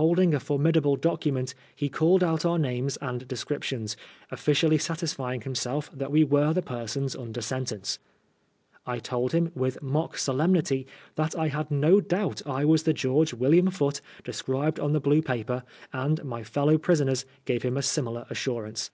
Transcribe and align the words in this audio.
Holding 0.00 0.32
a 0.32 0.40
formidable 0.40 0.96
document, 0.96 1.54
he 1.76 1.90
called 1.90 2.24
out 2.24 2.46
our 2.46 2.58
names 2.58 2.96
and 3.02 3.28
descriptions, 3.28 3.98
of&cially 4.30 4.80
satisfying 4.80 5.42
himself 5.42 5.90
that 5.92 6.10
we 6.10 6.24
were 6.24 6.54
the 6.54 6.62
persons 6.62 7.14
under 7.14 7.42
sentence. 7.42 7.98
I 8.86 8.98
told 8.98 9.32
him, 9.32 9.52
with 9.54 9.82
mock 9.82 10.16
solemnity, 10.16 10.86
that 11.16 11.34
~ 11.34 11.34
had 11.52 11.70
no 11.70 12.00
doubt 12.00 12.40
I 12.46 12.64
was 12.64 12.84
the 12.84 12.94
George 12.94 13.34
William 13.34 13.70
Foote 13.70 14.00
described 14.24 14.76
*' 14.76 14.76
BLACK 14.76 14.78
MARIA." 14.78 14.80
Ill 14.80 14.84
on 14.86 14.92
the 14.94 15.00
bine 15.22 15.22
paper, 15.22 15.64
and 15.92 16.24
my 16.24 16.42
fellow 16.42 16.78
prisoners 16.78 17.26
gave 17.44 17.62
him 17.62 17.76
a 17.76 17.82
similar 17.82 18.24
assurance. 18.30 18.90